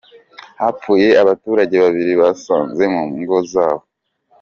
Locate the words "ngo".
3.19-3.37